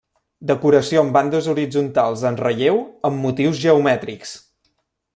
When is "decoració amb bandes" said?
0.51-1.49